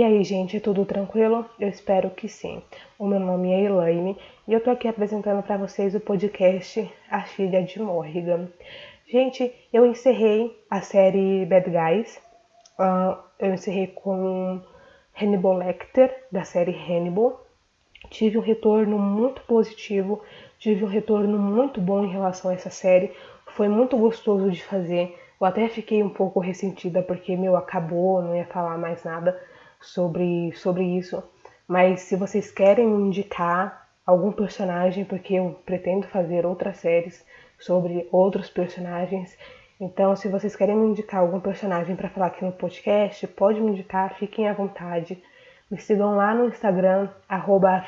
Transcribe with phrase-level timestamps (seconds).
[0.00, 1.44] E aí, gente, tudo tranquilo?
[1.58, 2.62] Eu espero que sim.
[2.98, 4.16] O meu nome é Elaine
[4.48, 8.48] e eu tô aqui apresentando para vocês o podcast A Filha de Morrigan.
[9.06, 12.18] Gente, eu encerrei a série Bad Guys.
[12.78, 14.62] Uh, eu encerrei com
[15.20, 17.38] Hannibal Lecter, da série Hannibal.
[18.08, 20.22] Tive um retorno muito positivo,
[20.58, 23.12] tive um retorno muito bom em relação a essa série.
[23.48, 25.14] Foi muito gostoso de fazer.
[25.38, 29.38] Eu até fiquei um pouco ressentida porque, meu, acabou, não ia falar mais nada
[29.80, 31.22] sobre, sobre isso.
[31.66, 37.24] Mas se vocês querem indicar algum personagem, porque eu pretendo fazer outras séries
[37.58, 39.36] sobre outros personagens.
[39.80, 43.70] Então, se vocês querem me indicar algum personagem para falar aqui no podcast, pode me
[43.70, 45.22] indicar, fiquem à vontade.
[45.70, 47.84] Me sigam lá no Instagram, arroba.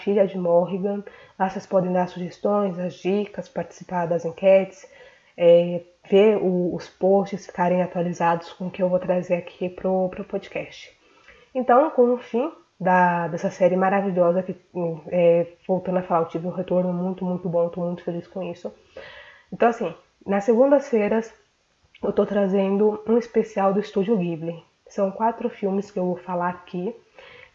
[1.38, 4.88] Lá vocês podem dar sugestões, as dicas, participar das enquetes,
[5.36, 10.08] é, ver o, os posts ficarem atualizados com o que eu vou trazer aqui pro,
[10.10, 11.01] pro podcast.
[11.54, 14.56] Então, com o fim da, dessa série maravilhosa, que
[15.08, 18.42] é, voltando a falar, eu tive um retorno muito, muito bom, estou muito feliz com
[18.42, 18.72] isso.
[19.52, 19.94] Então, assim,
[20.26, 21.32] nas segundas-feiras
[22.02, 24.62] eu estou trazendo um especial do Estúdio Ghibli.
[24.88, 26.94] São quatro filmes que eu vou falar aqui.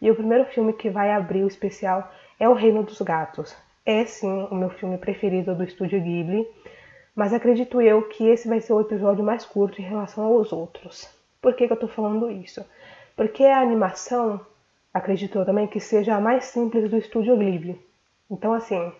[0.02, 3.56] E o primeiro filme que vai abrir o especial é O Reino dos Gatos.
[3.86, 6.48] É sim o meu filme preferido do Estúdio Ghibli,
[7.16, 11.10] mas acredito eu que esse vai ser o episódio mais curto em relação aos outros.
[11.42, 12.66] Por que, que eu estou falando isso?
[13.18, 14.40] Porque a animação,
[14.94, 17.82] acredito também que seja a mais simples do estúdio Ghibli.
[18.30, 18.94] Então, assim,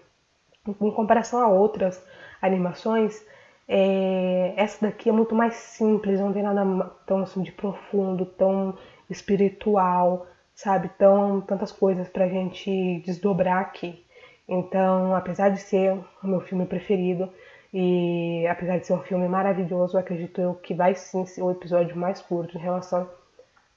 [0.68, 2.04] em comparação a outras
[2.42, 3.24] animações,
[3.68, 8.76] é, essa daqui é muito mais simples, não tem nada tão assim, de profundo, tão
[9.08, 10.90] espiritual, sabe?
[10.98, 14.04] Tão, tantas coisas pra gente desdobrar aqui.
[14.48, 17.32] Então, apesar de ser o meu filme preferido
[17.72, 21.96] e apesar de ser um filme maravilhoso, acredito eu que vai sim ser o episódio
[21.96, 23.08] mais curto em relação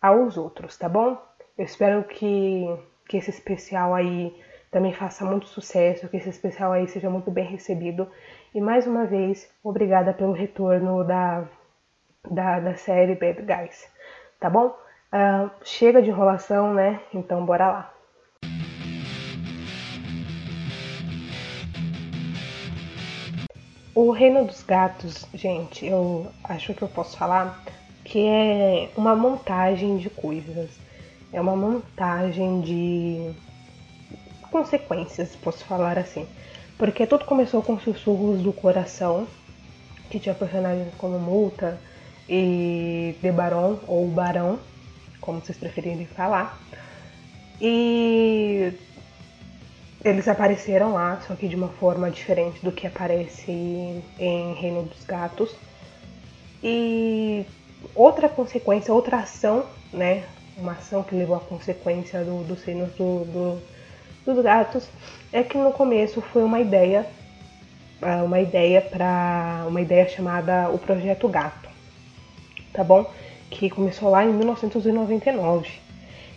[0.00, 1.20] aos outros, tá bom?
[1.58, 2.64] Eu espero que,
[3.08, 4.34] que esse especial aí
[4.70, 8.08] também faça muito sucesso, que esse especial aí seja muito bem recebido.
[8.54, 11.44] E mais uma vez, obrigada pelo retorno da,
[12.30, 13.88] da, da série Bad Guys,
[14.38, 14.68] tá bom?
[15.12, 17.00] Uh, chega de enrolação, né?
[17.12, 17.94] Então bora lá.
[23.92, 27.60] O Reino dos Gatos, gente, eu acho que eu posso falar
[28.10, 30.68] que é uma montagem de coisas.
[31.32, 33.30] É uma montagem de
[34.50, 36.26] consequências, posso falar assim.
[36.76, 39.28] Porque tudo começou com sussurros do coração,
[40.10, 41.78] que tinha personagens como Multa
[42.28, 44.58] e De Baron, ou Barão,
[45.20, 46.58] como vocês preferirem falar.
[47.60, 48.72] E
[50.04, 53.52] eles apareceram lá, só que de uma forma diferente do que aparece
[54.18, 55.54] em Reino dos Gatos.
[56.60, 57.46] E
[57.94, 60.24] outra consequência, outra ação, né?
[60.56, 63.62] Uma ação que levou à consequência do, dos reinos do, do,
[64.24, 64.88] dos gatos
[65.32, 67.06] é que no começo foi uma ideia,
[68.02, 71.68] ah, uma ideia para uma ideia chamada o Projeto Gato,
[72.72, 73.10] tá bom?
[73.48, 75.68] Que começou lá em 1999,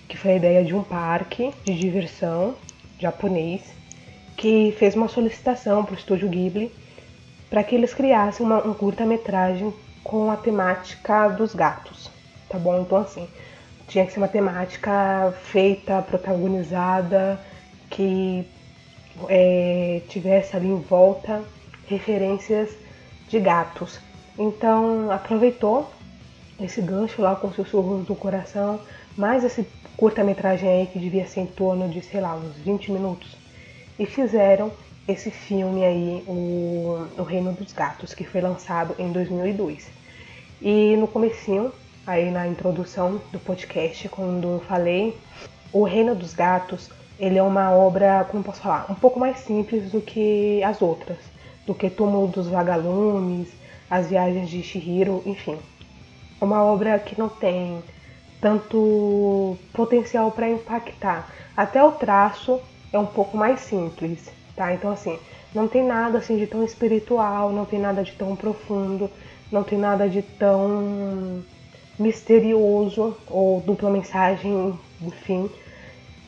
[0.08, 2.56] que foi a ideia de um parque de diversão
[3.00, 3.62] japonês
[4.38, 6.72] que fez uma solicitação para o estúdio Ghibli
[7.50, 12.10] para que eles criassem uma, um curta-metragem com a temática dos gatos,
[12.50, 12.82] tá bom?
[12.82, 13.28] Então assim,
[13.88, 17.40] tinha que ser uma temática feita, protagonizada,
[17.90, 18.48] que
[19.30, 21.44] é, tivesse ali em volta
[21.88, 22.72] referências
[23.30, 24.00] de gatos.
[24.38, 25.90] Então aproveitou
[26.60, 28.80] esse gancho lá com sussurros do coração,
[29.18, 33.36] mais esse curta-metragem aí que devia ser em torno de, sei lá, uns 20 minutos.
[33.98, 34.72] E fizeram
[35.08, 39.90] esse filme aí, o, o Reino dos Gatos, que foi lançado em 2002.
[40.62, 41.74] E no comecinho,
[42.08, 45.18] aí na introdução do podcast, quando eu falei,
[45.74, 49.92] o Reino dos Gatos, ele é uma obra, como posso falar, um pouco mais simples
[49.92, 51.18] do que as outras,
[51.66, 53.50] do que Túmulo dos Vagalumes,
[53.90, 55.58] As Viagens de Shihiro, enfim.
[56.40, 57.84] É uma obra que não tem
[58.40, 61.30] tanto potencial para impactar.
[61.56, 62.60] Até o traço
[62.92, 64.74] é um pouco mais simples, tá?
[64.74, 65.20] Então assim,
[65.54, 69.10] não tem nada assim de tão espiritual, não tem nada de tão profundo,
[69.52, 71.44] não tem nada de tão
[71.98, 75.50] misterioso ou dupla mensagem, enfim,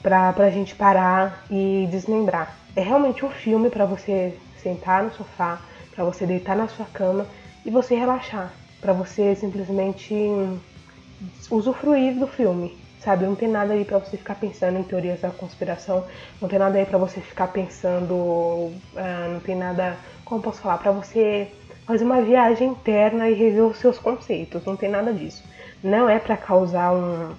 [0.01, 2.57] pra, pra gente parar e desmembrar.
[2.75, 5.61] É realmente um filme para você sentar no sofá,
[5.93, 7.27] para você deitar na sua cama
[7.65, 10.13] e você relaxar, para você simplesmente
[11.49, 13.25] usufruir do filme sabe?
[13.25, 16.03] Não tem nada aí para você ficar pensando em teorias da conspiração,
[16.41, 18.73] não tem nada aí para você ficar pensando, uh,
[19.31, 21.47] não tem nada, como posso falar, para você
[21.85, 25.43] fazer uma viagem interna e rever os seus conceitos, não tem nada disso.
[25.83, 27.35] Não é para causar um,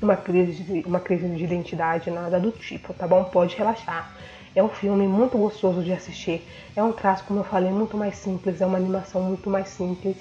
[0.00, 3.24] uma crise, de, uma crise de identidade, nada do tipo, tá bom?
[3.24, 4.12] Pode relaxar.
[4.54, 6.46] É um filme muito gostoso de assistir.
[6.76, 10.16] É um traço, como eu falei, muito mais simples, é uma animação muito mais simples,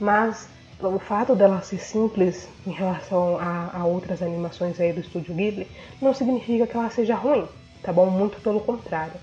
[0.00, 0.48] mas
[0.80, 5.66] o fato dela ser simples em relação a, a, outras animações aí do estúdio Ghibli
[6.00, 7.46] não significa que ela seja ruim,
[7.82, 8.06] tá bom?
[8.06, 9.14] Muito pelo contrário.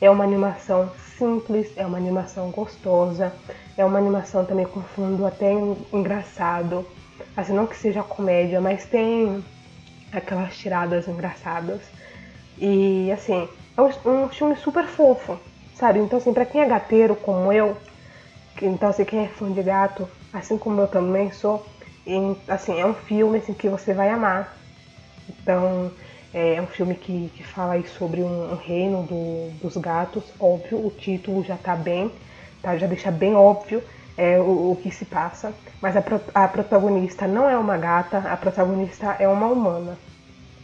[0.00, 3.32] É uma animação simples, é uma animação gostosa,
[3.76, 5.50] é uma animação também com fundo até
[5.92, 6.86] engraçado.
[7.36, 9.42] Assim, não que seja comédia, mas tem
[10.12, 11.80] aquelas tiradas engraçadas.
[12.58, 15.38] E assim, é um, um filme super fofo,
[15.74, 16.00] sabe?
[16.00, 17.76] Então assim, pra quem é gateiro como eu,
[18.60, 21.64] então assim, quem é fã de gato, assim como eu também sou,
[22.06, 24.56] e, assim, é um filme assim, que você vai amar.
[25.28, 25.90] Então,
[26.32, 30.24] é, é um filme que, que fala aí sobre um, um reino do, dos gatos,
[30.40, 32.10] óbvio, o título já tá bem,
[32.62, 32.76] tá?
[32.76, 33.82] Já deixa bem óbvio
[34.16, 35.52] é, o, o, que se passa.
[35.80, 36.02] Mas a,
[36.34, 39.98] a protagonista não é uma gata, a protagonista é uma humana.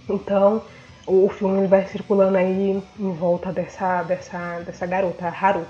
[0.09, 0.63] Então,
[1.07, 5.65] o, o filme vai circulando aí em volta dessa, dessa, dessa garota, Haru.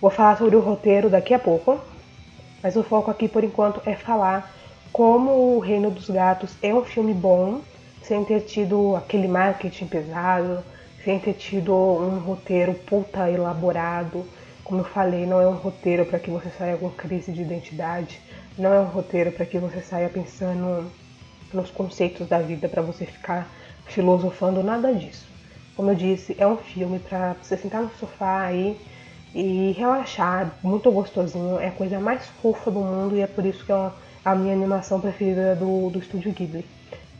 [0.00, 1.80] Vou falar sobre o roteiro daqui a pouco,
[2.62, 4.52] mas o foco aqui por enquanto é falar
[4.92, 7.60] como O Reino dos Gatos é um filme bom,
[8.02, 10.64] sem ter tido aquele marketing pesado,
[11.04, 14.24] sem ter tido um roteiro puta elaborado.
[14.64, 18.20] Como eu falei, não é um roteiro para que você saia com crise de identidade,
[18.58, 20.90] não é um roteiro para que você saia pensando
[21.52, 23.46] nos conceitos da vida para você ficar
[23.86, 25.26] filosofando, nada disso.
[25.76, 28.78] Como eu disse, é um filme para você sentar no sofá aí
[29.34, 33.64] e relaxar, muito gostosinho, é a coisa mais fofa do mundo e é por isso
[33.64, 33.90] que é
[34.24, 36.64] a minha animação preferida do, do estúdio Ghibli,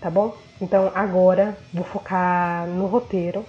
[0.00, 0.34] tá bom?
[0.60, 3.44] Então agora vou focar no roteiro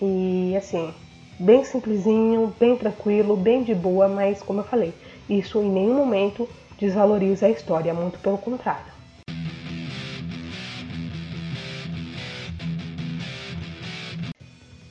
[0.00, 0.94] e assim,
[1.38, 4.94] bem simplesinho, bem tranquilo, bem de boa, mas como eu falei,
[5.28, 6.48] isso em nenhum momento
[6.78, 8.98] desvaloriza a história, muito pelo contrário.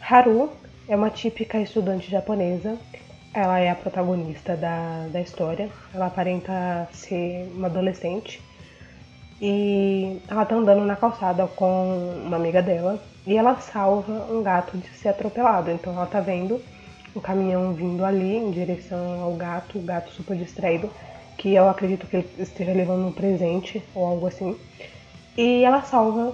[0.10, 0.52] Haru
[0.88, 2.78] é uma típica estudante japonesa.
[3.34, 5.70] Ela é a protagonista da, da história.
[5.94, 8.42] Ela aparenta ser uma adolescente.
[9.42, 13.02] E ela tá andando na calçada com uma amiga dela.
[13.26, 15.70] E ela salva um gato de ser atropelado.
[15.70, 16.62] Então ela tá vendo
[17.16, 20.90] um caminhão vindo ali em direção ao gato, o gato super distraído,
[21.38, 24.56] que eu acredito que ele esteja levando um presente ou algo assim.
[25.38, 26.34] E ela salva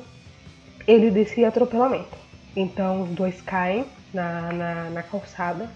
[0.88, 2.18] ele desse atropelamento.
[2.56, 5.70] Então os dois caem na, na, na calçada.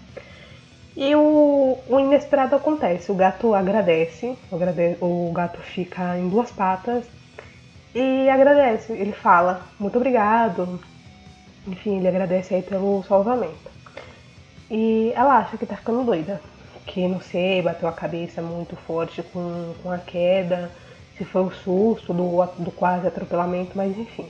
[0.96, 3.10] E o, o, inesperado acontece.
[3.12, 4.36] O gato agradece,
[5.00, 7.04] o, gato fica em duas patas
[7.94, 8.92] e agradece.
[8.92, 10.80] Ele fala muito obrigado.
[11.66, 13.70] Enfim, ele agradece aí pelo salvamento.
[14.70, 16.40] E ela acha que tá ficando doida.
[16.86, 20.70] Que não sei, bateu a cabeça muito forte com, com a queda,
[21.16, 24.26] se foi o susto do, do quase atropelamento, mas enfim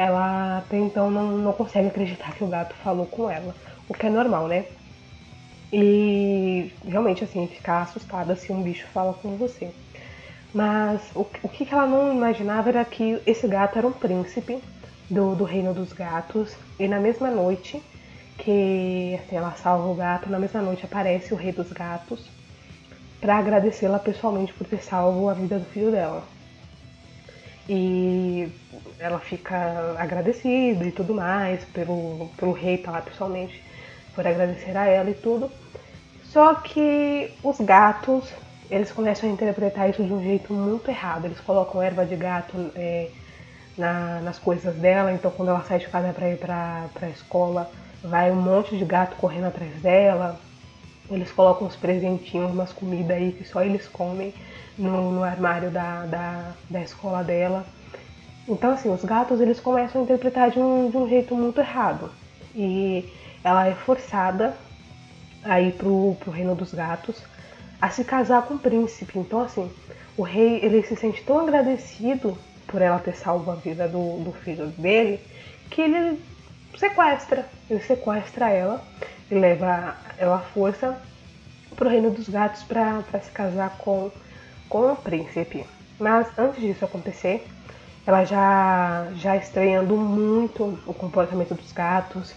[0.00, 3.54] ela até então não, não consegue acreditar que o gato falou com ela,
[3.86, 4.64] o que é normal, né?
[5.70, 9.70] E realmente, assim, ficar assustada se um bicho fala com você.
[10.54, 14.58] Mas o, o que ela não imaginava era que esse gato era um príncipe
[15.10, 17.82] do, do reino dos gatos, e na mesma noite
[18.38, 22.26] que assim, ela salva o gato, na mesma noite aparece o rei dos gatos
[23.20, 26.24] para agradecê-la pessoalmente por ter salvo a vida do filho dela.
[27.72, 28.48] E
[28.98, 33.62] ela fica agradecida e tudo mais pelo, pelo rei estar tá lá pessoalmente,
[34.12, 35.48] por agradecer a ela e tudo.
[36.24, 38.28] Só que os gatos,
[38.68, 41.26] eles começam a interpretar isso de um jeito muito errado.
[41.26, 43.08] Eles colocam erva de gato é,
[43.78, 47.70] na, nas coisas dela, então quando ela sai de casa para ir para a escola,
[48.02, 50.40] vai um monte de gato correndo atrás dela.
[51.08, 54.34] Eles colocam uns presentinhos, umas comidas aí que só eles comem
[54.80, 57.64] no, no armário da, da, da escola dela.
[58.48, 62.10] Então, assim, os gatos eles começam a interpretar de um, de um jeito muito errado.
[62.54, 63.08] E
[63.44, 64.56] ela é forçada
[65.44, 67.22] a ir pro, pro reino dos gatos
[67.80, 69.18] a se casar com o príncipe.
[69.18, 69.70] Então, assim,
[70.16, 74.32] o rei ele se sente tão agradecido por ela ter salvo a vida do, do
[74.32, 75.20] filho dele
[75.70, 76.20] que ele
[76.78, 77.46] sequestra.
[77.68, 78.82] Ele sequestra ela
[79.30, 81.00] e leva ela à força
[81.76, 84.10] pro reino dos gatos para se casar com
[84.70, 85.66] com o príncipe.
[85.98, 87.46] Mas antes disso acontecer,
[88.06, 92.34] ela já, já estranhando muito o comportamento dos gatos.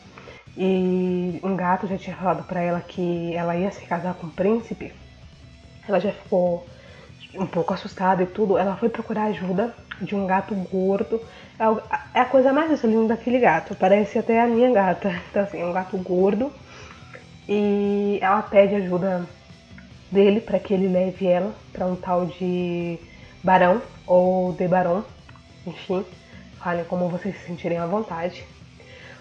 [0.58, 4.32] E um gato já tinha falado para ela que ela ia se casar com o
[4.32, 4.92] príncipe.
[5.88, 6.68] Ela já ficou
[7.36, 8.58] um pouco assustada e tudo.
[8.58, 11.22] Ela foi procurar ajuda de um gato gordo.
[11.58, 13.76] É, é a coisa mais linda daquele gato.
[13.76, 15.10] Parece até a minha gata.
[15.30, 16.52] Então, assim, é um gato gordo.
[17.48, 19.26] E ela pede ajuda
[20.14, 23.00] dele para que ele leve ela para um tal de
[23.44, 25.04] barão ou de barão,
[25.66, 26.06] enfim,
[26.60, 28.46] falem como vocês se sentirem à vontade.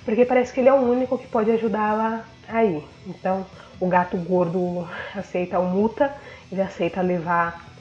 [0.04, 2.84] Porque parece que ele é o único que pode ajudá-la aí.
[3.06, 3.46] Então,
[3.80, 6.14] o gato gordo aceita o multa,
[6.50, 7.72] ele aceita levar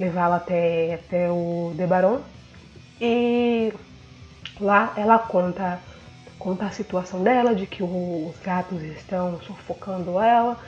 [0.00, 2.20] levá-la até, até o Debaron.
[3.00, 3.72] E
[4.58, 5.78] lá ela conta,
[6.38, 10.58] conta a situação dela, de que os gatos estão sufocando ela,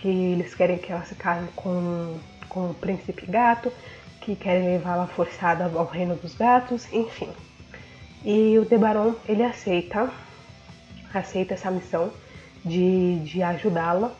[0.00, 2.16] que eles querem que ela se case com,
[2.48, 3.72] com o príncipe gato,
[4.20, 7.28] que querem levá-la forçada ao reino dos gatos, enfim.
[8.24, 10.10] E o Debaron ele aceita,
[11.12, 12.10] aceita essa missão
[12.64, 14.12] de, de ajudá-la.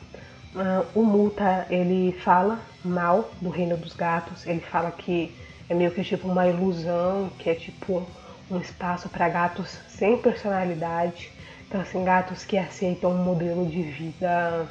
[0.54, 5.32] Uh, o Multa ele fala mal do reino dos gatos, ele fala que
[5.68, 8.04] é meio que tipo uma ilusão, que é tipo
[8.50, 11.30] um espaço para gatos sem personalidade.
[11.68, 14.66] Então, assim, gatos que aceitam um modelo de vida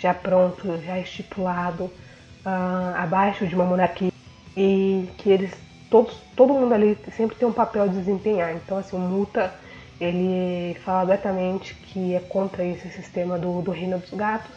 [0.00, 4.10] já pronto, já estipulado, uh, abaixo de uma monarquia
[4.56, 5.52] e que eles
[5.90, 8.54] todos, todo mundo ali sempre tem um papel a desempenhar.
[8.54, 9.52] Então, assim, o Muta
[10.00, 14.56] ele fala abertamente que é contra esse sistema do, do reino dos gatos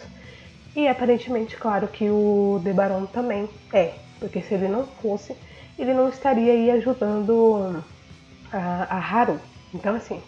[0.75, 5.35] e aparentemente, claro que o Debaron também é, porque se ele não fosse,
[5.77, 7.83] ele não estaria aí ajudando
[8.51, 9.39] a, a Haru.
[9.73, 10.21] Então, assim,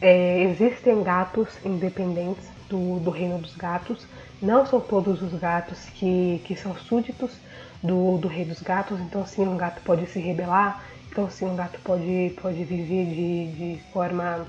[0.00, 4.06] é, existem gatos independentes do, do reino dos gatos.
[4.42, 7.30] Não são todos os gatos que, que são súditos
[7.82, 9.00] do, do rei dos gatos.
[9.00, 10.82] Então, assim, um gato pode se rebelar.
[11.10, 14.46] Então, assim, um gato pode, pode viver de, de forma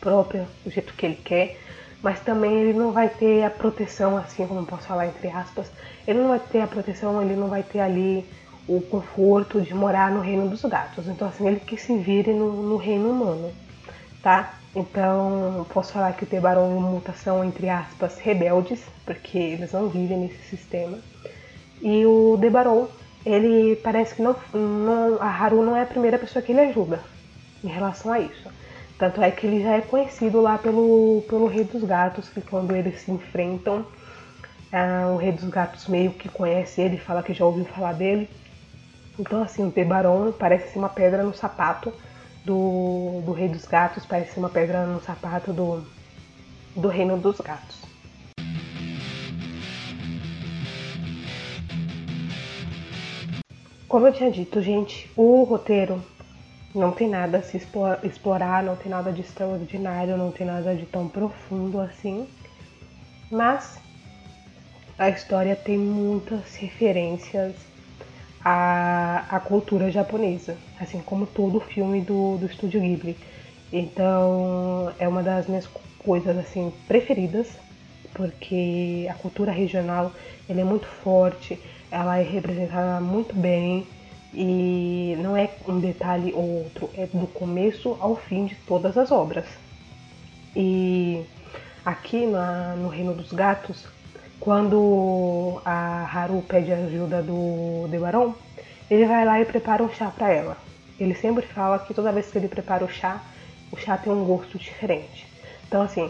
[0.00, 1.56] própria, do jeito que ele quer
[2.02, 5.70] mas também ele não vai ter a proteção, assim como posso falar entre aspas,
[6.06, 8.24] ele não vai ter a proteção, ele não vai ter ali
[8.68, 11.08] o conforto de morar no reino dos gatos.
[11.08, 13.52] Então assim, ele que se vire no, no reino humano,
[14.22, 14.54] tá?
[14.76, 19.88] Então posso falar que o Tebarão é uma mutação entre aspas rebeldes, porque eles não
[19.88, 20.98] vivem nesse sistema.
[21.80, 22.86] E o Debaron,
[23.24, 27.00] ele parece que não, não, a Haru não é a primeira pessoa que ele ajuda
[27.64, 28.50] em relação a isso.
[28.98, 32.76] Tanto é que ele já é conhecido lá pelo, pelo Rei dos Gatos, que quando
[32.76, 33.86] eles se enfrentam,
[34.70, 38.28] ah, o Rei dos Gatos meio que conhece ele, fala que já ouviu falar dele.
[39.18, 41.90] Então, assim, o Tebaron parece ser uma pedra no sapato
[42.46, 45.84] do, do Rei dos Gatos, parece uma pedra no sapato do,
[46.76, 47.84] do Reino dos Gatos.
[53.88, 56.02] Como eu tinha dito, gente, o roteiro
[56.74, 57.60] não tem nada a se
[58.02, 62.28] explorar, não tem nada de extraordinário, não tem nada de tão profundo assim.
[63.30, 63.80] Mas
[64.98, 67.54] a história tem muitas referências
[68.48, 73.16] à, à cultura japonesa, assim como todo filme do, do Estúdio Ghibli.
[73.72, 75.66] Então é uma das minhas
[75.98, 77.48] coisas assim preferidas,
[78.14, 80.12] porque a cultura regional
[80.48, 81.58] ela é muito forte,
[81.90, 83.84] ela é representada muito bem
[84.32, 89.10] e não é um detalhe ou outro, é do começo ao fim de todas as
[89.10, 89.46] obras.
[90.54, 91.24] E
[91.84, 93.88] aqui na, no Reino dos Gatos,
[94.46, 98.32] quando a Haru pede ajuda do Debaron,
[98.88, 100.56] ele vai lá e prepara um chá para ela.
[101.00, 103.20] Ele sempre fala que toda vez que ele prepara o chá,
[103.72, 105.26] o chá tem um gosto diferente.
[105.66, 106.08] Então, assim,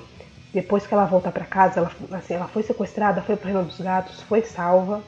[0.53, 3.81] depois que ela volta para casa, ela, assim, ela foi sequestrada, foi pro Reino dos
[3.81, 5.03] Gatos, foi salva.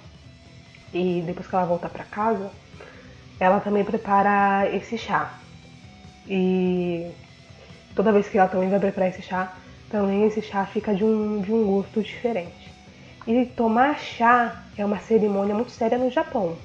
[0.94, 2.50] E depois que ela volta para casa,
[3.38, 5.35] ela também prepara esse chá.
[6.26, 7.11] E
[7.94, 9.54] toda vez que ela também vai preparar esse chá,
[9.90, 12.67] também esse chá fica de um, de um gosto diferente.
[13.28, 16.56] E tomar chá é uma cerimônia muito séria no Japão.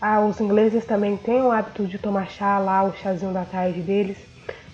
[0.00, 3.80] Ah, os ingleses também têm o hábito de tomar chá lá, o chazinho da tarde
[3.82, 4.18] deles,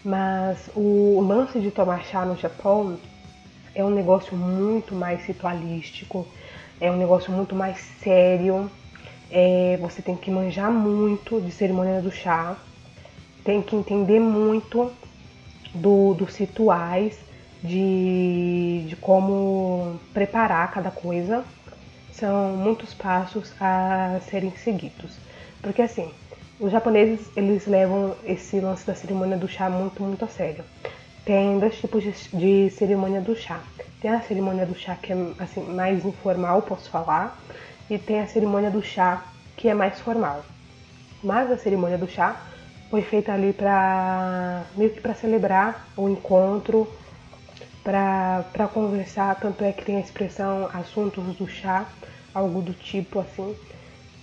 [0.05, 2.97] mas o lance de tomar chá no Japão
[3.75, 6.27] é um negócio muito mais ritualístico,
[6.81, 8.71] é um negócio muito mais sério
[9.33, 12.55] é, você tem que manjar muito de cerimônia do chá,
[13.43, 14.93] tem que entender muito
[15.75, 17.19] do, dos rituais,
[17.63, 21.45] de, de como preparar cada coisa.
[22.13, 25.17] São muitos passos a serem seguidos.
[25.63, 26.11] Porque assim,
[26.61, 30.65] os japoneses eles levam esse lance da cerimônia do chá muito, muito a sério.
[31.25, 33.61] Tem dois tipos de, de cerimônia do chá.
[34.01, 37.41] Tem a cerimônia do chá que é assim, mais informal, posso falar,
[37.89, 39.23] e tem a cerimônia do chá,
[39.57, 40.45] que é mais formal.
[41.23, 42.41] Mas a cerimônia do chá
[42.91, 46.89] foi feita ali para meio que para celebrar o encontro,
[47.83, 51.89] para conversar, tanto é que tem a expressão assuntos do chá,
[52.35, 53.57] algo do tipo assim.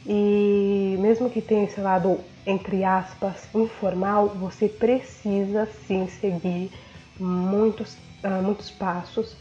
[0.05, 6.71] E mesmo que tenha esse lado entre aspas informal, você precisa sim seguir
[7.19, 9.35] muitos, uh, muitos passos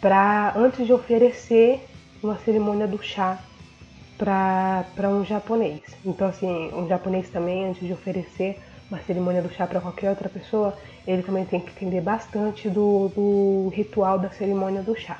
[0.00, 1.88] para antes de oferecer
[2.22, 3.38] uma cerimônia do chá
[4.18, 5.80] para um japonês.
[6.04, 10.28] Então, assim, um japonês também, antes de oferecer uma cerimônia do chá para qualquer outra
[10.28, 15.18] pessoa, ele também tem que entender bastante do, do ritual da cerimônia do chá.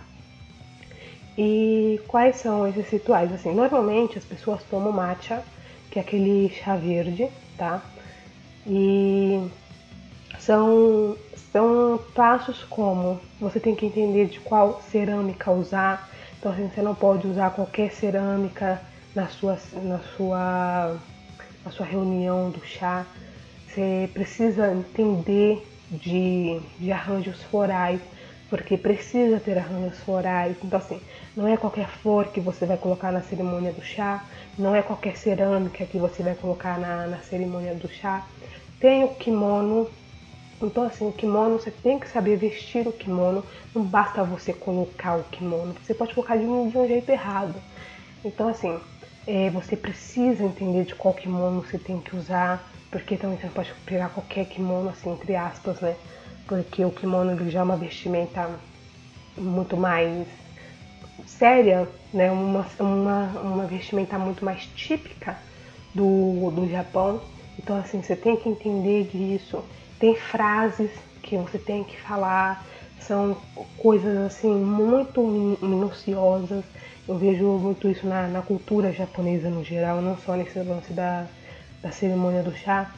[1.37, 3.33] E quais são esses rituais?
[3.33, 5.43] Assim, normalmente as pessoas tomam matcha,
[5.91, 7.83] que é aquele chá verde, tá?
[8.67, 9.49] E
[10.39, 11.17] são,
[11.53, 16.09] são passos como você tem que entender de qual cerâmica usar.
[16.39, 18.81] Então assim, você não pode usar qualquer cerâmica
[19.15, 21.01] na sua, na sua,
[21.65, 23.07] na sua reunião do chá.
[23.67, 28.01] Você precisa entender de, de arranjos florais,
[28.49, 30.57] porque precisa ter arranjos florais.
[30.63, 31.01] Então, assim,
[31.37, 34.25] não é qualquer flor que você vai colocar na cerimônia do chá,
[34.59, 38.27] não é qualquer cerâmica que você vai colocar na, na cerimônia do chá.
[38.79, 39.89] Tem o kimono,
[40.61, 43.45] então assim, o kimono, você tem que saber vestir o kimono,
[43.75, 47.63] não basta você colocar o kimono, você pode colocar de um, de um jeito errado.
[48.25, 48.81] Então assim,
[49.27, 53.73] é, você precisa entender de qual kimono você tem que usar, porque também você pode
[53.87, 55.97] pegar qualquer kimono, assim, entre aspas, né?
[56.47, 58.49] Porque o kimono ele já é uma vestimenta
[59.37, 60.29] muito mais
[61.27, 62.31] séria, né?
[62.31, 65.39] Uma, uma, uma vestimenta muito mais típica
[65.95, 67.23] do, do Japão.
[67.59, 69.65] Então, assim, você tem que entender disso.
[69.99, 70.91] Tem frases
[71.23, 72.63] que você tem que falar,
[73.01, 73.39] são
[73.79, 75.23] coisas assim muito
[75.63, 76.63] minuciosas.
[77.09, 81.27] Eu vejo muito isso na, na cultura japonesa no geral, não só nesse lance da,
[81.83, 82.95] da cerimônia do chá,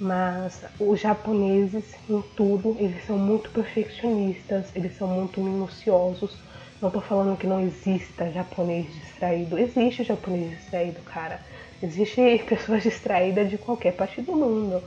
[0.00, 6.40] mas os japoneses em tudo, eles são muito perfeccionistas, eles são muito minuciosos.
[6.80, 11.40] Não tô falando que não exista japonês distraído, existe japonês distraído, cara.
[11.82, 14.82] Existe pessoas distraídas de qualquer parte do mundo.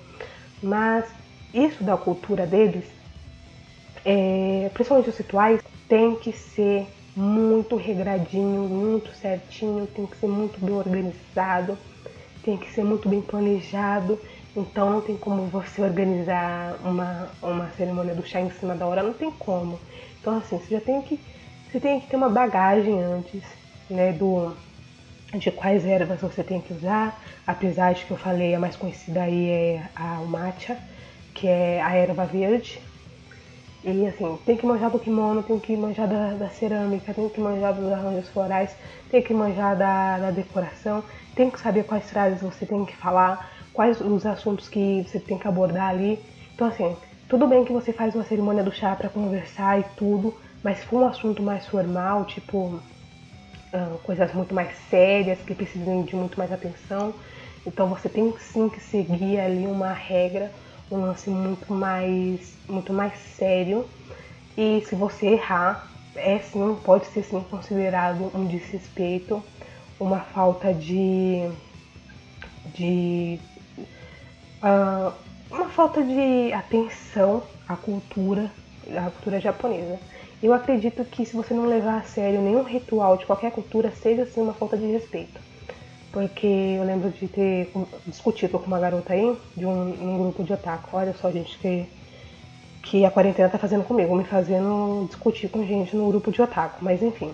[0.63, 1.13] Mas
[1.53, 2.89] isso da cultura deles,
[4.05, 10.58] é, principalmente os rituais, tem que ser muito regradinho, muito certinho, tem que ser muito
[10.63, 11.77] bem organizado
[12.43, 14.19] tem que ser muito bem planejado.
[14.55, 19.01] Então não tem como você organizar uma, uma cerimônia do chá em cima da hora,
[19.01, 19.79] não tem como.
[20.19, 21.19] Então assim, você já tem que.
[21.72, 23.44] Você tem que ter uma bagagem antes,
[23.89, 24.11] né?
[24.11, 24.53] Do,
[25.33, 27.22] de quais ervas você tem que usar.
[27.48, 30.77] Apesar de que eu falei, a mais conhecida aí é a matcha,
[31.33, 32.81] que é a erva verde.
[33.83, 37.39] E assim, tem que manjar do kimono, tem que manjar da, da cerâmica, tem que
[37.39, 38.75] manjar dos arranjos florais,
[39.09, 41.03] tem que manjar da, da decoração
[41.35, 45.37] tem que saber quais frases você tem que falar, quais os assuntos que você tem
[45.37, 46.24] que abordar ali.
[46.53, 50.37] Então, assim, tudo bem que você faz uma cerimônia do chá para conversar e tudo,
[50.63, 52.81] mas se for um assunto mais formal, tipo
[53.74, 57.15] uh, coisas muito mais sérias que precisam de muito mais atenção,
[57.65, 60.51] então você tem sim que seguir ali uma regra,
[60.91, 63.87] um lance muito mais, muito mais sério.
[64.57, 69.41] E se você errar, é sim, pode ser sim considerado um desrespeito
[70.01, 71.48] uma falta de.
[72.74, 73.40] de.
[74.64, 75.14] Uh,
[75.50, 78.51] uma falta de atenção à cultura,
[78.98, 80.00] à cultura japonesa.
[80.42, 84.24] Eu acredito que se você não levar a sério nenhum ritual de qualquer cultura, seja
[84.24, 85.40] assim uma falta de respeito.
[86.11, 87.72] Porque eu lembro de ter
[88.07, 90.98] discutido com uma garota aí, de um, um grupo de otaku.
[90.98, 91.85] Olha só, gente, que,
[92.81, 96.83] que a quarentena tá fazendo comigo, me fazendo discutir com gente no grupo de otaku.
[96.83, 97.31] Mas enfim,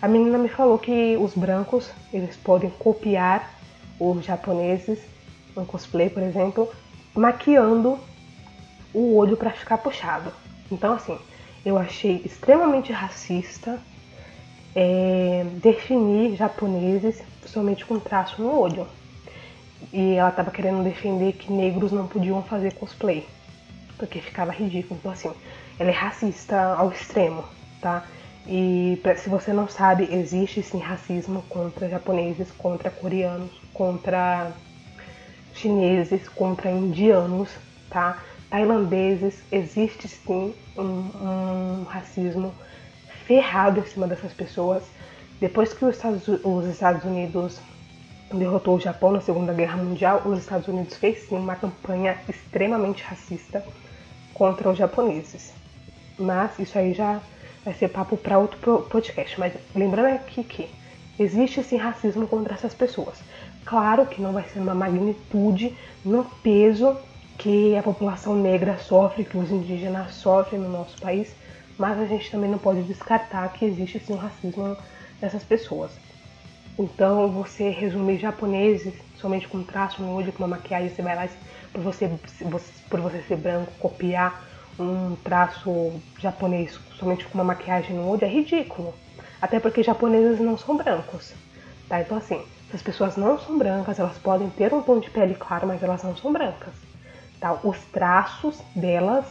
[0.00, 3.50] a menina me falou que os brancos eles podem copiar
[3.98, 4.98] os japoneses,
[5.56, 6.68] um cosplay, por exemplo,
[7.14, 7.98] maquiando
[8.94, 10.32] o olho para ficar puxado.
[10.72, 11.18] Então, assim,
[11.64, 13.78] eu achei extremamente racista
[14.74, 18.86] é, definir japoneses somente com traço no olho.
[19.92, 23.26] E ela estava querendo defender que negros não podiam fazer cosplay,
[23.98, 24.98] porque ficava ridículo.
[24.98, 25.30] Então, assim,
[25.78, 27.44] ela é racista ao extremo,
[27.80, 28.06] tá?
[28.46, 34.52] E se você não sabe, existe sim racismo contra japoneses, contra coreanos, contra
[35.52, 37.50] chineses, contra indianos,
[37.90, 38.22] tá?
[38.48, 42.54] Tailandeses, existe sim um, um racismo
[43.26, 44.82] ferrado em cima dessas pessoas.
[45.40, 47.60] Depois que os Estados, os Estados Unidos
[48.32, 53.02] derrotou o Japão na Segunda Guerra Mundial, os Estados Unidos fez sim uma campanha extremamente
[53.02, 53.64] racista
[54.34, 55.52] contra os japoneses.
[56.18, 57.20] Mas isso aí já
[57.64, 59.38] vai ser papo para outro podcast.
[59.38, 60.68] Mas lembrando aqui que
[61.18, 63.18] existe esse racismo contra essas pessoas.
[63.64, 66.96] Claro que não vai ser uma magnitude, no peso
[67.38, 71.34] que a população negra sofre, que os indígenas sofrem no nosso país,
[71.78, 74.76] mas a gente também não pode descartar que existe sim um racismo
[75.20, 75.90] nessas pessoas.
[76.78, 81.28] Então, você resumir japoneses somente com traço no olho, com uma maquiagem, você vai lá,
[81.72, 82.10] por você,
[82.88, 84.49] por você ser branco, copiar
[84.80, 88.94] um traço japonês somente com uma maquiagem no olho é ridículo.
[89.40, 91.32] Até porque japoneses não são brancos.
[91.88, 92.00] Tá?
[92.00, 95.34] Então assim, se as pessoas não são brancas, elas podem ter um tom de pele
[95.34, 96.74] claro, mas elas não são brancas.
[97.40, 97.58] Tá?
[97.64, 99.24] Os traços delas,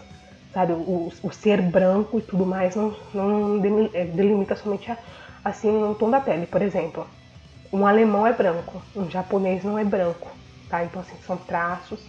[0.54, 3.62] sabe, o, o ser branco e tudo mais não, não
[3.94, 4.98] é, delimita somente a,
[5.44, 6.46] assim um tom da pele.
[6.46, 7.08] Por exemplo,
[7.72, 10.28] um alemão é branco, um japonês não é branco,
[10.70, 10.84] tá?
[10.84, 12.00] Então assim são traços,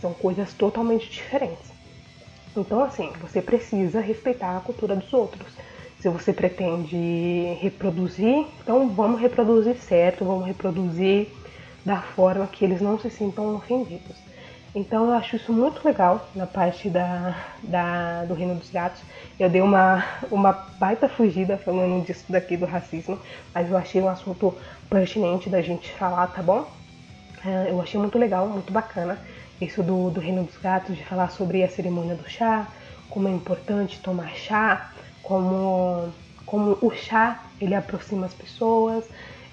[0.00, 1.75] são coisas totalmente diferentes.
[2.56, 5.46] Então assim você precisa respeitar a cultura dos outros.
[6.00, 11.28] Se você pretende reproduzir, então vamos reproduzir certo, vamos reproduzir
[11.84, 14.16] da forma que eles não se sintam ofendidos.
[14.74, 19.00] Então eu acho isso muito legal na parte da, da, do Reino dos Gatos.
[19.40, 23.18] Eu dei uma, uma baita fugida falando disso daqui do racismo,
[23.54, 24.54] mas eu achei um assunto
[24.90, 26.66] pertinente da gente falar, tá bom?
[27.44, 29.18] É, eu achei muito legal, muito bacana
[29.60, 32.68] isso do, do Reino dos Gatos, de falar sobre a cerimônia do chá,
[33.08, 34.92] como é importante tomar chá,
[35.22, 36.12] como,
[36.44, 39.04] como o chá ele aproxima as pessoas,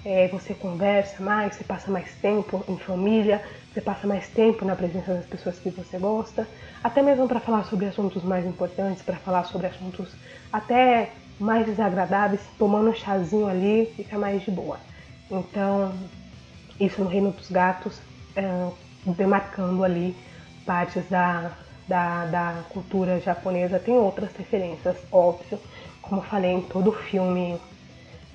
[0.04, 4.76] é, você conversa mais, você passa mais tempo em família, você passa mais tempo na
[4.76, 6.46] presença das pessoas que você gosta,
[6.82, 10.14] até mesmo para falar sobre assuntos mais importantes, para falar sobre assuntos
[10.52, 14.78] até mais desagradáveis, tomando um chazinho ali, fica mais de boa.
[15.30, 15.92] Então,
[16.78, 17.98] isso no Reino dos Gatos,
[18.36, 18.68] é,
[19.06, 20.16] demarcando ali
[20.64, 21.52] partes da,
[21.86, 23.78] da, da cultura japonesa.
[23.78, 25.58] Tem outras referências, óbvio,
[26.02, 27.58] como eu falei em todo filme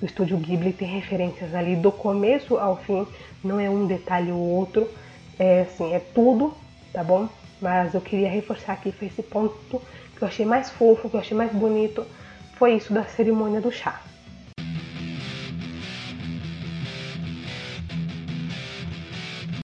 [0.00, 3.06] do estúdio Ghibli tem referências ali do começo ao fim,
[3.44, 4.88] não é um detalhe ou outro,
[5.38, 6.54] é assim, é tudo,
[6.92, 7.28] tá bom?
[7.60, 9.82] Mas eu queria reforçar aqui foi esse ponto
[10.16, 12.06] que eu achei mais fofo, que eu achei mais bonito,
[12.54, 14.00] foi isso da cerimônia do chá.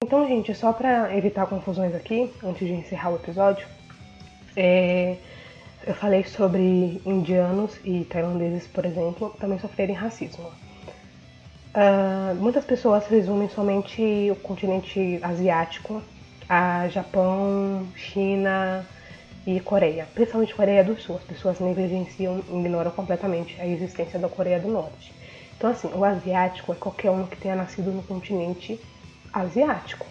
[0.07, 3.67] Então, gente, só para evitar confusões aqui, antes de encerrar o episódio,
[4.55, 5.17] é,
[5.85, 10.45] eu falei sobre indianos e tailandeses, por exemplo, também sofrerem racismo.
[11.75, 16.01] Uh, muitas pessoas resumem somente o continente asiático
[16.47, 18.85] a Japão, China
[19.45, 21.17] e Coreia, principalmente Coreia do Sul.
[21.17, 25.13] As pessoas negligenciam e ignoram completamente a existência da Coreia do Norte.
[25.57, 28.79] Então, assim, o asiático é qualquer um que tenha nascido no continente
[29.41, 30.05] asiático,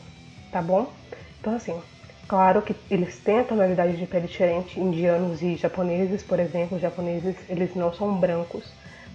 [0.50, 0.92] tá bom?
[1.40, 1.80] Então, assim,
[2.28, 6.82] Claro que eles têm a tonalidade de pele diferente, indianos e japoneses, por exemplo, os
[6.82, 8.68] japoneses eles não são brancos,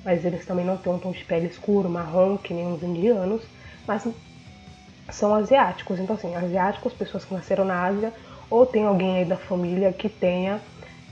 [0.04, 3.46] mas eles também não têm um tom de pele escuro, marrom, que nem os indianos,
[3.86, 4.08] mas
[5.10, 6.00] são asiáticos.
[6.00, 8.14] Então, assim, asiáticos, pessoas que nasceram na Ásia,
[8.50, 10.62] ou tem alguém aí da família que tenha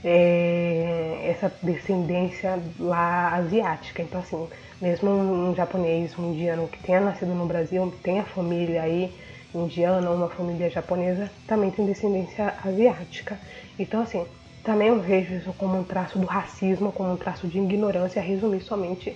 [0.02, 4.00] é, essa descendência lá asiática.
[4.00, 4.48] Então, assim,
[4.80, 9.12] mesmo um japonês, um indiano que tenha nascido no Brasil, tenha família aí
[9.54, 13.38] indiana, uma família japonesa, também tem descendência asiática.
[13.78, 14.24] Então, assim,
[14.62, 18.60] também eu vejo isso como um traço do racismo, como um traço de ignorância, resumir
[18.60, 19.10] somente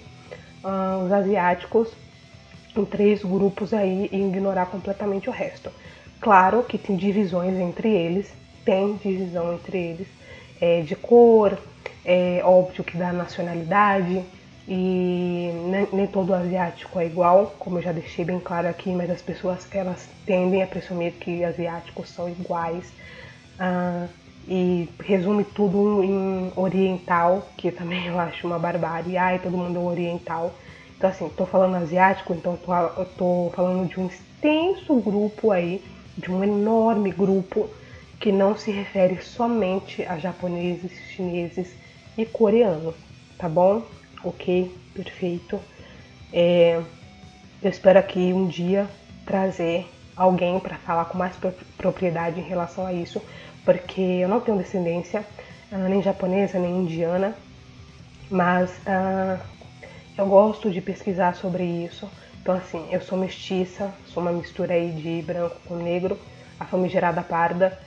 [0.65, 1.89] uh, os asiáticos
[2.77, 5.71] em três grupos aí e ignorar completamente o resto.
[6.21, 10.09] Claro que tem divisões entre eles, tem divisão entre eles
[10.61, 11.59] é, de cor,
[12.05, 14.25] é óbvio que da nacionalidade,
[14.67, 19.11] e nem, nem, todo asiático é igual, como eu já deixei bem claro aqui, mas
[19.11, 22.95] as pessoas elas tendem a presumir que asiáticos são iguais
[23.61, 24.09] uh,
[24.47, 29.17] e resume tudo em oriental, que também eu acho uma barbárie.
[29.17, 30.59] Ai, todo mundo é oriental.
[30.97, 35.85] Então assim, tô falando asiático, então tô, eu tô falando de um extenso grupo aí,
[36.17, 37.71] de um enorme grupo
[38.21, 41.79] que não se refere somente a japoneses, chineses
[42.17, 42.97] e coreanos,
[43.39, 43.87] tá bom?
[44.25, 45.61] Ok, perfeito.
[46.33, 46.81] É,
[47.63, 48.89] eu espero aqui um dia
[49.25, 51.37] trazer alguém para falar com mais
[51.77, 53.23] propriedade em relação a isso,
[53.65, 55.25] porque eu não tenho descendência
[55.73, 57.35] uh, nem japonesa nem indiana,
[58.31, 59.41] mas uh,
[60.17, 62.09] eu gosto de pesquisar sobre isso.
[62.43, 66.19] Então assim, eu sou mestiça, sou uma mistura aí de branco com negro,
[66.61, 67.79] a famigerada parda.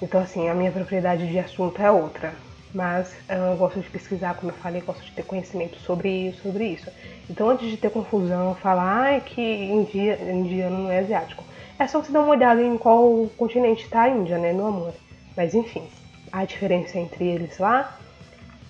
[0.00, 2.34] Então assim, a minha propriedade de assunto é outra
[2.74, 6.66] mas ah, eu gosto de pesquisar, como eu falei, gosto de ter conhecimento sobre, sobre
[6.66, 6.90] isso.
[7.28, 11.44] Então, antes de ter confusão, falar ah, que India, indiano não é asiático,
[11.78, 14.94] é só você dar uma olhada em qual continente está a Índia, né, meu amor?
[15.36, 15.82] Mas enfim,
[16.30, 17.98] há diferença entre eles lá,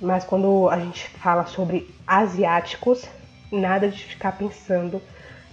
[0.00, 3.06] mas quando a gente fala sobre asiáticos,
[3.50, 5.02] nada de ficar pensando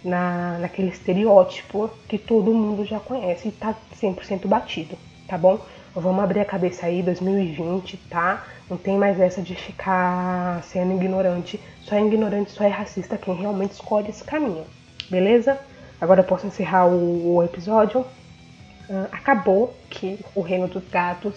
[0.04, 5.60] na, naquele estereótipo que todo mundo já conhece e está 100% batido, tá bom?
[6.00, 8.46] Vamos abrir a cabeça aí, 2020, tá?
[8.70, 11.60] Não tem mais essa de ficar sendo ignorante.
[11.82, 14.64] Só é ignorante, só é racista quem realmente escolhe esse caminho.
[15.10, 15.58] Beleza?
[16.00, 18.02] Agora eu posso encerrar o, episódio.
[18.02, 21.34] Uh, acabou que o Reino dos Gatos,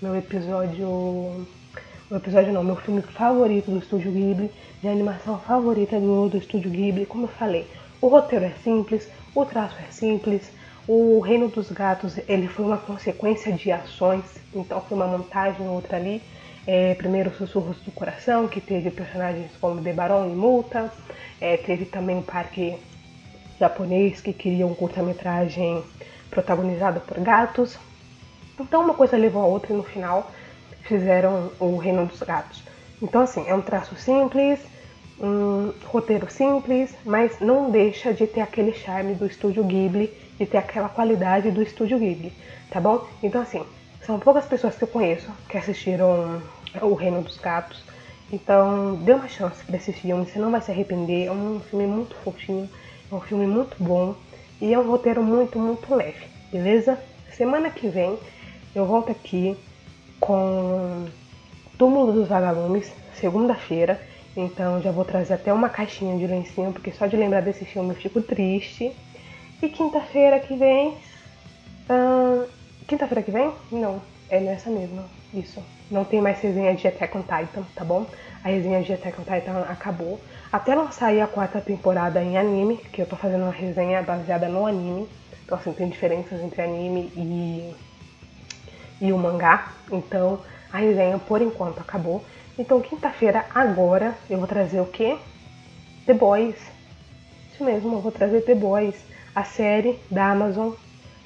[0.00, 0.86] meu episódio.
[0.86, 4.48] O episódio não, meu filme favorito do Estúdio Ghibli,
[4.80, 7.66] de animação favorita do, do Estúdio Ghibli, como eu falei,
[8.00, 10.52] o roteiro é simples, o traço é simples,
[10.86, 14.22] O Reino dos Gatos ele foi uma consequência de ações,
[14.54, 16.22] então foi uma montagem outra ali.
[16.66, 20.92] É, primeiro Sussurros do Coração, que teve personagens como Debaron e Multa.
[21.40, 22.76] É, teve também o Parque
[23.58, 25.82] Japonês, que queria um curta-metragem
[26.30, 27.78] protagonizado por gatos.
[28.60, 30.30] Então uma coisa levou a outra e no final
[30.82, 32.62] fizeram o Reino dos Gatos.
[33.02, 34.60] Então assim, é um traço simples,
[35.18, 40.58] um roteiro simples, mas não deixa de ter aquele charme do estúdio Ghibli, de ter
[40.58, 42.32] aquela qualidade do estúdio Ghibli,
[42.70, 43.06] tá bom?
[43.22, 43.64] Então assim,
[44.04, 46.42] são poucas pessoas que eu conheço que assistiram
[46.82, 47.82] O Reino dos Gatos.
[48.32, 51.26] Então, dê uma chance para esse filme, você não vai se arrepender.
[51.26, 52.68] É um filme muito fofinho,
[53.10, 54.14] é um filme muito bom
[54.60, 56.98] e é um roteiro muito, muito leve, beleza?
[57.32, 58.18] Semana que vem
[58.74, 59.56] eu volto aqui
[60.18, 61.06] com
[61.78, 64.00] Túmulo dos Vagalumes, segunda-feira.
[64.36, 67.90] Então já vou trazer até uma caixinha de lencinho, porque só de lembrar desse filme
[67.90, 68.92] eu fico triste.
[69.62, 70.96] E quinta-feira que vem.
[71.88, 72.48] Uh,
[72.86, 73.52] quinta-feira que vem?
[73.70, 75.04] Não, é nessa mesma.
[75.32, 75.62] Isso.
[75.90, 78.06] Não tem mais resenha de Attack on Titan, tá bom?
[78.42, 80.20] A resenha de Attack on Titan acabou.
[80.52, 84.48] Até lançar aí a quarta temporada em anime, que eu tô fazendo uma resenha baseada
[84.48, 85.08] no anime.
[85.44, 87.74] Então assim, tem diferenças entre anime e,
[89.00, 89.72] e o mangá.
[89.90, 90.40] Então
[90.72, 92.24] a resenha por enquanto acabou.
[92.58, 95.16] Então quinta-feira agora eu vou trazer o que?
[96.06, 96.56] The Boys.
[97.52, 98.96] Isso mesmo, eu vou trazer The Boys,
[99.34, 100.72] a série da Amazon,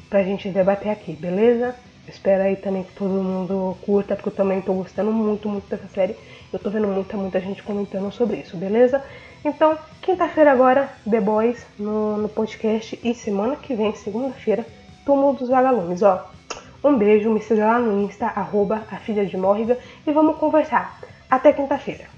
[0.08, 1.74] pra gente debater aqui, beleza?
[2.08, 5.86] Espero aí também que todo mundo curta, porque eu também tô gostando muito, muito dessa
[5.88, 6.16] série.
[6.50, 9.04] Eu tô vendo muita, muita gente comentando sobre isso, beleza?
[9.44, 12.98] Então, quinta-feira agora, The Boys no, no podcast.
[13.04, 14.64] E semana que vem, segunda-feira,
[15.04, 16.30] Túmulo dos Vagalumes, ó.
[16.82, 20.98] Um beijo, me siga lá no Insta, arroba a filha de Morriga, e vamos conversar.
[21.30, 22.17] Até quinta-feira.